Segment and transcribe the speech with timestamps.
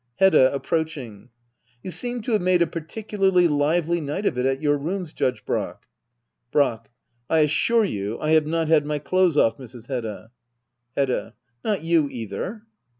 [0.15, 0.51] Hedda.
[0.51, 1.29] [Approaching.]
[1.83, 5.13] You seem to have made a particularly lively night of it at your rooms.
[5.13, 5.83] Judge Brack.
[6.51, 6.89] Brack.
[7.29, 9.89] I assure you I have not had my clothes off, Mrs.
[9.89, 10.31] Hedda.
[10.97, 11.35] Hedda.
[11.63, 12.63] Not you, either